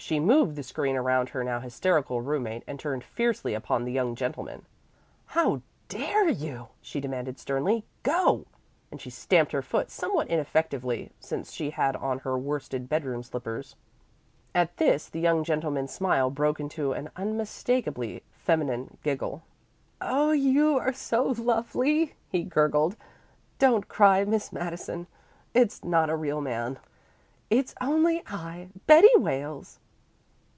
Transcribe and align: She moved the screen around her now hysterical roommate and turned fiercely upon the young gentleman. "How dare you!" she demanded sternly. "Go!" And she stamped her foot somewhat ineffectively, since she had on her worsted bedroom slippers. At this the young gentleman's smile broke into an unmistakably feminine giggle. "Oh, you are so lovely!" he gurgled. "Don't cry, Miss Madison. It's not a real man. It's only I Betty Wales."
She 0.00 0.20
moved 0.20 0.54
the 0.54 0.62
screen 0.62 0.94
around 0.94 1.30
her 1.30 1.42
now 1.42 1.58
hysterical 1.58 2.20
roommate 2.20 2.62
and 2.68 2.78
turned 2.78 3.02
fiercely 3.02 3.52
upon 3.52 3.84
the 3.84 3.90
young 3.92 4.14
gentleman. 4.14 4.64
"How 5.26 5.60
dare 5.88 6.28
you!" 6.28 6.68
she 6.80 7.00
demanded 7.00 7.36
sternly. 7.40 7.84
"Go!" 8.04 8.46
And 8.92 9.00
she 9.00 9.10
stamped 9.10 9.50
her 9.50 9.60
foot 9.60 9.90
somewhat 9.90 10.28
ineffectively, 10.28 11.10
since 11.18 11.50
she 11.52 11.70
had 11.70 11.96
on 11.96 12.20
her 12.20 12.38
worsted 12.38 12.88
bedroom 12.88 13.24
slippers. 13.24 13.74
At 14.54 14.76
this 14.76 15.08
the 15.08 15.18
young 15.20 15.42
gentleman's 15.42 15.92
smile 15.92 16.30
broke 16.30 16.60
into 16.60 16.92
an 16.92 17.10
unmistakably 17.16 18.22
feminine 18.30 18.98
giggle. 19.02 19.42
"Oh, 20.00 20.30
you 20.30 20.78
are 20.78 20.92
so 20.92 21.24
lovely!" 21.36 22.14
he 22.30 22.44
gurgled. 22.44 22.96
"Don't 23.58 23.88
cry, 23.88 24.24
Miss 24.24 24.52
Madison. 24.52 25.08
It's 25.54 25.82
not 25.84 26.08
a 26.08 26.16
real 26.16 26.40
man. 26.40 26.78
It's 27.50 27.74
only 27.80 28.22
I 28.28 28.68
Betty 28.86 29.10
Wales." 29.16 29.80